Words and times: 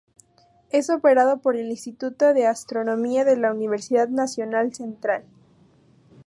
Es 0.71 0.89
operado 0.89 1.41
por 1.41 1.55
el 1.55 1.69
Instituto 1.69 2.33
de 2.33 2.47
Astronomía 2.47 3.23
de 3.23 3.37
la 3.37 3.53
Universidad 3.53 4.07
Nacional 4.09 4.73
Central. 4.73 5.25